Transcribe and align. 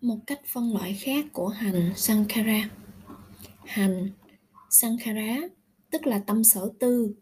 một 0.00 0.18
cách 0.26 0.40
phân 0.46 0.72
loại 0.72 0.94
khác 0.94 1.26
của 1.32 1.48
hành 1.48 1.92
sankhara. 1.96 2.70
Hành 3.64 4.10
sankhara 4.70 5.36
tức 5.90 6.06
là 6.06 6.18
tâm 6.18 6.44
sở 6.44 6.70
tư 6.78 7.14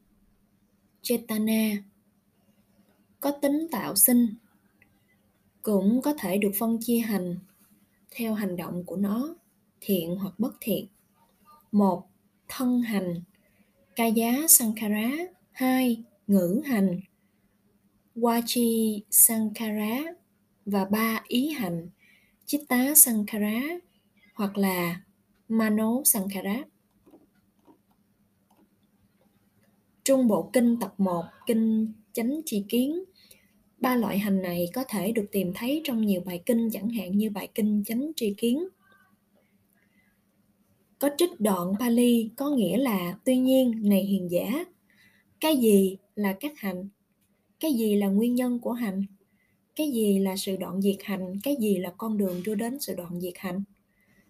chetana 1.02 1.70
có 3.20 3.30
tính 3.30 3.66
tạo 3.70 3.96
sinh, 3.96 4.34
cũng 5.62 6.02
có 6.02 6.14
thể 6.18 6.38
được 6.38 6.50
phân 6.58 6.78
chia 6.80 6.98
hành 6.98 7.36
theo 8.10 8.34
hành 8.34 8.56
động 8.56 8.84
của 8.84 8.96
nó, 8.96 9.34
thiện 9.80 10.16
hoặc 10.16 10.38
bất 10.38 10.56
thiện. 10.60 10.86
Một, 11.72 12.06
thân 12.48 12.82
hành 12.82 13.22
ca 13.96 14.06
giá 14.06 14.32
sankhara. 14.48 15.10
Hai, 15.52 16.02
ngữ 16.26 16.62
hành, 16.66 17.00
Wachi 18.16 19.00
Sankara 19.10 19.98
và 20.66 20.84
ba, 20.84 21.22
ý 21.28 21.48
hành. 21.52 21.88
Chitta 22.48 22.94
Sankara 22.94 23.60
hoặc 24.34 24.58
là 24.58 25.00
Mano 25.48 26.02
Sankara. 26.04 26.62
Trung 30.04 30.28
Bộ 30.28 30.50
Kinh 30.52 30.80
tập 30.80 30.94
1, 30.98 31.24
Kinh 31.46 31.92
Chánh 32.12 32.40
Tri 32.44 32.64
Kiến 32.68 33.04
Ba 33.80 33.96
loại 33.96 34.18
hành 34.18 34.42
này 34.42 34.68
có 34.74 34.84
thể 34.88 35.12
được 35.12 35.26
tìm 35.32 35.52
thấy 35.54 35.80
trong 35.84 36.06
nhiều 36.06 36.20
bài 36.26 36.42
kinh 36.46 36.70
chẳng 36.70 36.88
hạn 36.88 37.18
như 37.18 37.30
bài 37.30 37.48
kinh 37.54 37.84
Chánh 37.86 38.12
Tri 38.16 38.34
Kiến. 38.36 38.68
Có 40.98 41.10
trích 41.18 41.40
đoạn 41.40 41.72
Pali 41.78 42.30
có 42.36 42.50
nghĩa 42.50 42.76
là 42.76 43.18
tuy 43.24 43.36
nhiên 43.36 43.88
này 43.88 44.04
hiền 44.04 44.30
giả, 44.30 44.64
cái 45.40 45.56
gì 45.56 45.96
là 46.14 46.36
các 46.40 46.52
hành 46.58 46.88
cái 47.60 47.72
gì 47.72 47.96
là 47.96 48.06
nguyên 48.06 48.34
nhân 48.34 48.58
của 48.58 48.72
hành 48.72 49.04
cái 49.78 49.90
gì 49.90 50.18
là 50.18 50.36
sự 50.36 50.56
đoạn 50.56 50.82
diệt 50.82 50.96
hành? 51.04 51.40
Cái 51.42 51.56
gì 51.60 51.78
là 51.78 51.92
con 51.98 52.18
đường 52.18 52.42
đưa 52.44 52.54
đến 52.54 52.80
sự 52.80 52.94
đoạn 52.94 53.20
diệt 53.20 53.32
hành? 53.36 53.62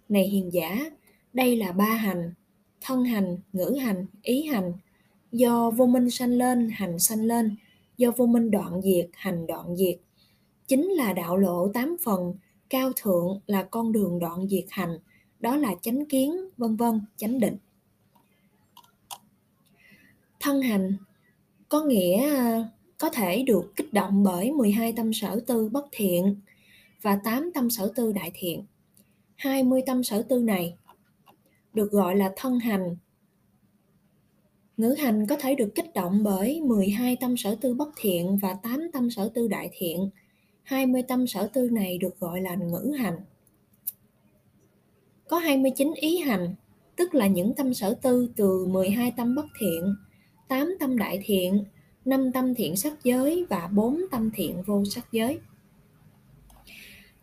Này 0.09 0.29
hiền 0.29 0.53
giả, 0.53 0.91
đây 1.33 1.57
là 1.57 1.73
ba 1.73 1.85
hành, 1.85 2.33
thân 2.81 3.05
hành, 3.05 3.39
ngữ 3.53 3.77
hành, 3.83 4.07
ý 4.23 4.43
hành. 4.43 4.73
Do 5.33 5.71
vô 5.71 5.87
minh 5.87 6.11
sanh 6.11 6.31
lên, 6.31 6.69
hành 6.73 6.99
sanh 6.99 7.25
lên. 7.25 7.57
Do 7.97 8.11
vô 8.17 8.27
minh 8.27 8.51
đoạn 8.51 8.83
diệt, 8.83 9.11
hành 9.13 9.47
đoạn 9.47 9.77
diệt. 9.77 10.01
Chính 10.67 10.85
là 10.85 11.13
đạo 11.13 11.37
lộ 11.37 11.69
tám 11.69 11.97
phần, 12.05 12.35
cao 12.71 12.93
thượng 12.97 13.41
là 13.47 13.63
con 13.63 13.93
đường 13.93 14.19
đoạn 14.19 14.49
diệt 14.49 14.67
hành. 14.69 14.99
Đó 15.41 15.57
là 15.57 15.75
chánh 15.83 16.07
kiến, 16.07 16.33
vân 16.57 16.77
vân, 16.77 17.01
chánh 17.17 17.41
định. 17.41 17.57
Thân 20.41 20.63
hành, 20.63 20.97
có 21.69 21.85
nghĩa 21.85 22.35
có 22.99 23.11
thể 23.11 23.43
được 23.43 23.77
kích 23.77 23.93
động 23.93 24.23
bởi 24.23 24.53
12 24.53 24.93
tâm 24.93 25.13
sở 25.13 25.41
tư 25.47 25.69
bất 25.69 25.87
thiện 25.93 26.37
và 27.03 27.21
8 27.25 27.51
tâm 27.55 27.71
sở 27.71 27.93
tư 27.97 28.13
đại 28.13 28.31
thiện. 28.35 28.65
20 29.37 29.83
tâm 29.87 30.05
sở 30.05 30.23
tư 30.23 30.43
này 30.43 30.77
được 31.75 31.93
gọi 31.93 32.17
là 32.17 32.33
thân 32.37 32.59
hành. 32.59 32.97
Ngữ 34.77 34.95
hành 34.99 35.27
có 35.27 35.37
thể 35.37 35.55
được 35.55 35.75
kích 35.75 35.95
động 35.95 36.21
bởi 36.23 36.61
12 36.61 37.17
tâm 37.17 37.37
sở 37.37 37.57
tư 37.61 37.75
bất 37.75 37.89
thiện 37.97 38.39
và 38.43 38.55
8 38.55 38.91
tâm 38.93 39.11
sở 39.11 39.31
tư 39.35 39.49
đại 39.49 39.71
thiện. 39.73 40.11
20 40.63 41.03
tâm 41.03 41.27
sở 41.27 41.51
tư 41.53 41.71
này 41.71 41.99
được 41.99 42.21
gọi 42.21 42.41
là 42.41 42.55
ngữ 42.55 42.93
hành. 42.99 43.19
Có 45.29 45.39
29 45.39 45.93
ý 45.95 46.19
hành, 46.19 46.55
tức 46.97 47.15
là 47.15 47.27
những 47.27 47.55
tâm 47.55 47.75
sở 47.75 47.95
tư 48.03 48.31
từ 48.37 48.67
12 48.67 49.13
tâm 49.17 49.35
bất 49.35 49.47
thiện, 49.61 49.95
8 50.49 50.77
tâm 50.81 50.99
đại 50.99 51.21
thiện 51.25 51.65
năm 52.05 52.33
tâm 52.33 52.55
thiện 52.55 52.77
sắc 52.77 53.05
giới 53.05 53.47
và 53.49 53.69
bốn 53.75 54.01
tâm 54.11 54.31
thiện 54.35 54.63
vô 54.67 54.85
sắc 54.85 55.13
giới. 55.13 55.41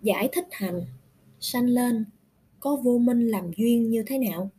Giải 0.01 0.29
thích 0.31 0.47
hành 0.51 0.81
sanh 1.39 1.65
lên 1.65 2.05
có 2.59 2.75
vô 2.75 2.97
minh 2.97 3.27
làm 3.27 3.51
duyên 3.57 3.89
như 3.89 4.03
thế 4.07 4.17
nào? 4.17 4.50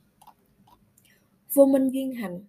Vô 1.52 1.66
minh 1.66 1.91
duyên 1.91 2.14
hành 2.14 2.44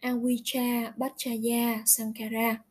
Avijja 0.00 0.92
Bachaya 0.96 1.82
Sankara 1.86 2.62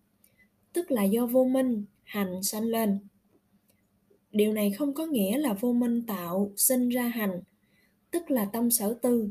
tức 0.73 0.91
là 0.91 1.03
do 1.03 1.25
vô 1.25 1.43
minh 1.45 1.85
hành 2.03 2.43
sanh 2.43 2.63
lên. 2.63 2.99
Điều 4.31 4.53
này 4.53 4.71
không 4.71 4.93
có 4.93 5.05
nghĩa 5.05 5.37
là 5.37 5.53
vô 5.53 5.73
minh 5.73 6.05
tạo 6.05 6.51
sinh 6.57 6.89
ra 6.89 7.07
hành, 7.07 7.41
tức 8.11 8.31
là 8.31 8.45
tâm 8.45 8.71
sở 8.71 8.97
tư. 9.01 9.29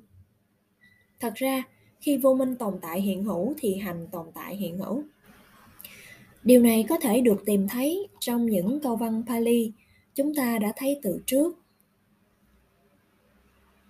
Thật 1.21 1.33
ra, 1.35 1.63
khi 2.01 2.17
vô 2.17 2.35
minh 2.35 2.57
tồn 2.57 2.79
tại 2.83 3.01
hiện 3.01 3.25
hữu 3.25 3.55
thì 3.59 3.77
hành 3.77 4.07
tồn 4.13 4.27
tại 4.35 4.57
hiện 4.57 4.79
hữu. 4.79 5.03
Điều 6.43 6.63
này 6.63 6.87
có 6.89 6.99
thể 6.99 7.21
được 7.21 7.43
tìm 7.47 7.69
thấy 7.69 8.09
trong 8.21 8.47
những 8.47 8.81
câu 8.81 8.97
văn 8.97 9.23
pali 9.27 9.73
chúng 10.15 10.35
ta 10.35 10.59
đã 10.59 10.73
thấy 10.77 11.01
từ 11.03 11.23
trước. 11.27 11.59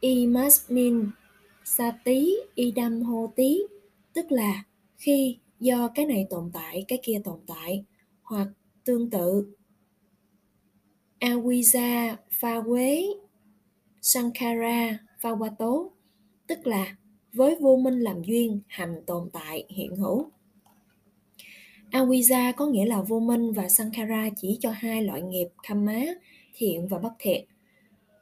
Imasmin 0.01 1.11
sati 1.65 2.37
idam 2.55 3.03
hoti 3.03 3.63
tức 4.13 4.33
là 4.33 4.65
khi 4.97 5.39
do 5.61 5.89
cái 5.89 6.07
này 6.07 6.27
tồn 6.31 6.51
tại, 6.53 6.85
cái 6.89 6.99
kia 7.03 7.21
tồn 7.25 7.39
tại, 7.47 7.85
hoặc 8.23 8.49
tương 8.85 9.11
tự. 9.11 9.55
Awija 11.21 12.17
pha 12.31 12.61
quế 12.61 13.07
sankara 14.01 14.99
pha 15.21 15.31
tố 15.59 15.93
tức 16.47 16.67
là 16.67 16.97
với 17.33 17.57
vô 17.61 17.77
minh 17.77 18.01
làm 18.01 18.23
duyên 18.23 18.61
hành 18.67 19.03
tồn 19.07 19.31
tại 19.33 19.65
hiện 19.69 19.97
hữu 19.97 20.31
Awija 21.91 22.53
có 22.57 22.67
nghĩa 22.67 22.87
là 22.87 23.03
vô 23.03 23.21
minh 23.21 23.53
và 23.53 23.69
Sankara 23.69 24.29
chỉ 24.37 24.57
cho 24.61 24.71
hai 24.71 25.03
loại 25.03 25.23
nghiệp 25.23 25.49
Kamma, 25.63 26.01
thiện 26.55 26.89
và 26.89 26.99
bất 26.99 27.13
thiện. 27.19 27.45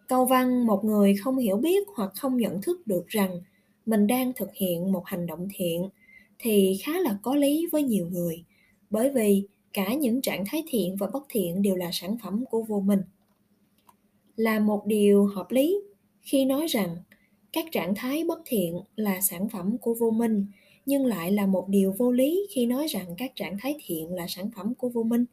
Câu 0.06 0.26
văn 0.26 0.66
một 0.66 0.84
người 0.84 1.14
không 1.16 1.38
hiểu 1.38 1.56
biết 1.56 1.88
hoặc 1.96 2.12
không 2.16 2.36
nhận 2.36 2.62
thức 2.62 2.86
được 2.86 3.08
rằng 3.08 3.40
mình 3.86 4.06
đang 4.06 4.32
thực 4.36 4.54
hiện 4.54 4.92
một 4.92 5.02
hành 5.06 5.26
động 5.26 5.48
thiện 5.54 5.88
thì 6.38 6.78
khá 6.82 6.92
là 7.00 7.18
có 7.22 7.34
lý 7.34 7.66
với 7.72 7.82
nhiều 7.82 8.08
người 8.10 8.44
bởi 8.90 9.10
vì 9.10 9.42
cả 9.72 9.94
những 9.94 10.22
trạng 10.22 10.44
thái 10.46 10.62
thiện 10.68 10.96
và 10.96 11.06
bất 11.06 11.22
thiện 11.28 11.62
đều 11.62 11.76
là 11.76 11.90
sản 11.92 12.16
phẩm 12.22 12.44
của 12.50 12.62
vô 12.62 12.80
minh. 12.80 13.00
Là 14.36 14.60
một 14.60 14.86
điều 14.86 15.26
hợp 15.26 15.50
lý 15.50 15.80
khi 16.20 16.44
nói 16.44 16.66
rằng 16.66 16.96
các 17.52 17.64
trạng 17.72 17.94
thái 17.94 18.24
bất 18.24 18.38
thiện 18.46 18.80
là 18.96 19.20
sản 19.20 19.48
phẩm 19.48 19.78
của 19.78 19.94
vô 19.94 20.10
minh, 20.10 20.46
nhưng 20.86 21.06
lại 21.06 21.32
là 21.32 21.46
một 21.46 21.68
điều 21.68 21.94
vô 21.98 22.12
lý 22.12 22.46
khi 22.50 22.66
nói 22.66 22.86
rằng 22.86 23.06
các 23.18 23.32
trạng 23.36 23.56
thái 23.60 23.74
thiện 23.84 24.14
là 24.14 24.26
sản 24.28 24.50
phẩm 24.56 24.74
của 24.74 24.88
vô 24.88 25.02
minh. 25.02 25.24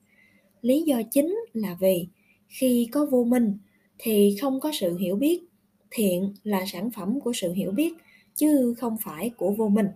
Lý 0.61 0.81
do 0.81 1.01
chính 1.11 1.39
là 1.53 1.77
vì 1.79 2.07
khi 2.47 2.89
có 2.91 3.05
vô 3.05 3.23
minh 3.23 3.57
thì 3.97 4.37
không 4.41 4.59
có 4.59 4.71
sự 4.73 4.97
hiểu 4.97 5.15
biết. 5.15 5.43
Thiện 5.91 6.33
là 6.43 6.65
sản 6.65 6.91
phẩm 6.91 7.19
của 7.19 7.33
sự 7.33 7.53
hiểu 7.53 7.71
biết, 7.71 7.93
chứ 8.35 8.73
không 8.77 8.97
phải 9.03 9.29
của 9.29 9.51
vô 9.51 9.67
minh. 9.67 9.87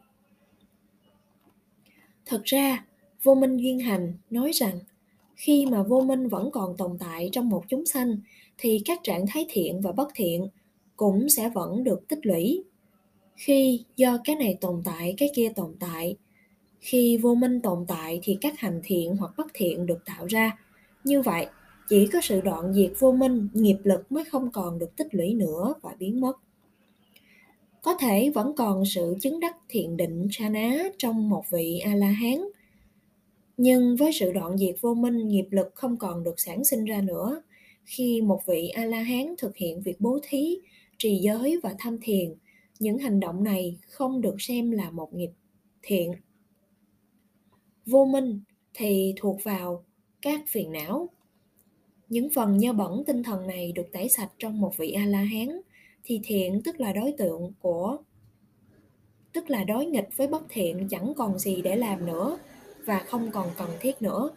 Thật 2.25 2.41
ra, 2.45 2.85
vô 3.23 3.35
minh 3.35 3.57
duyên 3.57 3.79
hành 3.79 4.13
nói 4.29 4.51
rằng, 4.51 4.79
khi 5.35 5.65
mà 5.65 5.83
vô 5.83 6.01
minh 6.01 6.27
vẫn 6.27 6.51
còn 6.51 6.77
tồn 6.77 6.97
tại 6.99 7.29
trong 7.31 7.49
một 7.49 7.63
chúng 7.69 7.85
sanh, 7.85 8.17
thì 8.57 8.81
các 8.85 8.99
trạng 9.03 9.25
thái 9.27 9.45
thiện 9.49 9.81
và 9.81 9.91
bất 9.91 10.07
thiện 10.15 10.47
cũng 10.99 11.29
sẽ 11.29 11.49
vẫn 11.49 11.83
được 11.83 12.07
tích 12.07 12.25
lũy. 12.25 12.63
Khi 13.35 13.83
do 13.95 14.17
cái 14.23 14.35
này 14.35 14.57
tồn 14.61 14.81
tại, 14.85 15.13
cái 15.17 15.29
kia 15.35 15.51
tồn 15.55 15.75
tại, 15.79 16.15
khi 16.79 17.17
vô 17.17 17.35
minh 17.35 17.61
tồn 17.61 17.85
tại 17.87 18.19
thì 18.23 18.37
các 18.41 18.59
hành 18.59 18.81
thiện 18.83 19.17
hoặc 19.17 19.33
bất 19.37 19.47
thiện 19.53 19.85
được 19.85 20.05
tạo 20.05 20.25
ra. 20.25 20.57
Như 21.03 21.21
vậy, 21.21 21.47
chỉ 21.89 22.07
có 22.07 22.21
sự 22.23 22.41
đoạn 22.41 22.73
diệt 22.73 22.91
vô 22.99 23.11
minh, 23.11 23.47
nghiệp 23.53 23.77
lực 23.83 24.11
mới 24.11 24.25
không 24.25 24.51
còn 24.51 24.79
được 24.79 24.95
tích 24.95 25.07
lũy 25.15 25.33
nữa 25.33 25.73
và 25.81 25.95
biến 25.99 26.21
mất. 26.21 26.33
Có 27.81 27.93
thể 27.99 28.29
vẫn 28.29 28.55
còn 28.55 28.85
sự 28.85 29.15
chứng 29.21 29.39
đắc 29.39 29.55
thiện 29.69 29.97
định 29.97 30.27
chana 30.31 30.83
trong 30.97 31.29
một 31.29 31.43
vị 31.49 31.79
a 31.79 31.95
la 31.95 32.07
hán 32.07 32.39
nhưng 33.57 33.95
với 33.95 34.11
sự 34.13 34.31
đoạn 34.31 34.57
diệt 34.57 34.75
vô 34.81 34.93
minh, 34.93 35.27
nghiệp 35.27 35.47
lực 35.49 35.67
không 35.75 35.97
còn 35.97 36.23
được 36.23 36.39
sản 36.39 36.63
sinh 36.63 36.85
ra 36.85 37.01
nữa. 37.01 37.41
Khi 37.85 38.21
một 38.21 38.41
vị 38.45 38.69
a 38.69 38.85
la 38.85 39.01
hán 39.01 39.35
thực 39.37 39.57
hiện 39.57 39.81
việc 39.81 39.95
bố 39.99 40.19
thí 40.23 40.57
trì 40.99 41.15
giới 41.15 41.59
và 41.63 41.75
tham 41.79 41.97
thiền, 42.01 42.35
những 42.79 42.97
hành 42.97 43.19
động 43.19 43.43
này 43.43 43.77
không 43.87 44.21
được 44.21 44.35
xem 44.39 44.71
là 44.71 44.91
một 44.91 45.13
nghiệp 45.13 45.31
thiện. 45.81 46.11
Vô 47.85 48.05
minh 48.05 48.39
thì 48.73 49.13
thuộc 49.17 49.43
vào 49.43 49.83
các 50.21 50.41
phiền 50.47 50.71
não. 50.71 51.09
Những 52.09 52.29
phần 52.29 52.57
nhơ 52.57 52.73
bẩn 52.73 53.03
tinh 53.07 53.23
thần 53.23 53.47
này 53.47 53.71
được 53.71 53.87
tẩy 53.91 54.09
sạch 54.09 54.31
trong 54.39 54.61
một 54.61 54.77
vị 54.77 54.91
a 54.91 55.05
la 55.05 55.21
hán 55.21 55.61
thì 56.03 56.19
thiện, 56.23 56.61
tức 56.63 56.79
là 56.79 56.93
đối 56.93 57.11
tượng 57.11 57.53
của, 57.59 57.97
tức 59.33 59.49
là 59.49 59.63
đối 59.63 59.85
nghịch 59.85 60.09
với 60.15 60.27
bất 60.27 60.43
thiện, 60.49 60.87
chẳng 60.89 61.13
còn 61.17 61.39
gì 61.39 61.61
để 61.61 61.75
làm 61.75 62.05
nữa 62.05 62.39
và 62.85 62.99
không 62.99 63.31
còn 63.31 63.47
cần 63.57 63.69
thiết 63.79 64.01
nữa. 64.01 64.29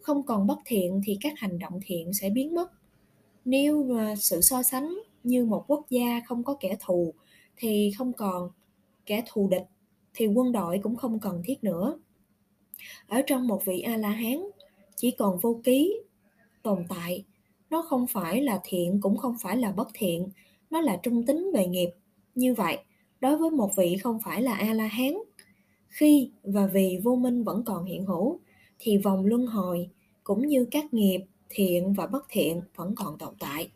Không 0.00 0.22
còn 0.22 0.46
bất 0.46 0.58
thiện 0.64 1.00
thì 1.04 1.18
các 1.20 1.32
hành 1.36 1.58
động 1.58 1.80
thiện 1.84 2.12
sẽ 2.12 2.30
biến 2.30 2.54
mất. 2.54 2.72
Nếu 3.44 3.88
sự 4.18 4.40
so 4.40 4.62
sánh 4.62 4.98
như 5.26 5.44
một 5.44 5.64
quốc 5.68 5.86
gia 5.90 6.20
không 6.26 6.44
có 6.44 6.56
kẻ 6.60 6.76
thù 6.80 7.14
thì 7.56 7.92
không 7.98 8.12
còn 8.12 8.50
kẻ 9.06 9.24
thù 9.26 9.48
địch 9.48 9.66
thì 10.14 10.26
quân 10.26 10.52
đội 10.52 10.80
cũng 10.82 10.96
không 10.96 11.20
cần 11.20 11.42
thiết 11.44 11.64
nữa 11.64 11.98
ở 13.06 13.22
trong 13.26 13.46
một 13.46 13.64
vị 13.64 13.80
a 13.80 13.96
la 13.96 14.10
hán 14.10 14.40
chỉ 14.96 15.10
còn 15.10 15.38
vô 15.38 15.60
ký 15.64 16.00
tồn 16.62 16.84
tại 16.88 17.24
nó 17.70 17.82
không 17.82 18.06
phải 18.06 18.42
là 18.42 18.60
thiện 18.64 19.00
cũng 19.00 19.16
không 19.16 19.36
phải 19.40 19.56
là 19.56 19.72
bất 19.72 19.88
thiện, 19.94 20.28
nó 20.70 20.80
là 20.80 20.96
trung 21.02 21.26
tính 21.26 21.50
về 21.54 21.66
nghiệp. 21.66 21.90
Như 22.34 22.54
vậy, 22.54 22.78
đối 23.20 23.36
với 23.36 23.50
một 23.50 23.70
vị 23.76 23.96
không 24.02 24.18
phải 24.24 24.42
là 24.42 24.54
A-la-hán, 24.54 25.14
khi 25.88 26.30
và 26.42 26.66
vì 26.66 27.00
vô 27.02 27.16
minh 27.16 27.44
vẫn 27.44 27.62
còn 27.64 27.84
hiện 27.84 28.04
hữu, 28.04 28.40
thì 28.78 28.98
vòng 28.98 29.26
luân 29.26 29.46
hồi 29.46 29.88
cũng 30.24 30.46
như 30.46 30.66
các 30.70 30.94
nghiệp 30.94 31.20
thiện 31.48 31.92
và 31.92 32.06
bất 32.06 32.26
thiện 32.28 32.60
vẫn 32.76 32.94
còn 32.94 33.18
tồn 33.18 33.34
tại. 33.38 33.70